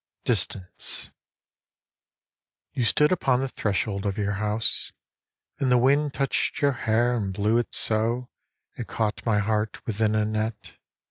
[0.25, 1.11] Distance
[2.73, 4.91] YOU stood upon the threshold of your house,
[5.59, 8.27] And the wind touched your hair and blew it so
[8.73, 10.79] It caught my heart within a net.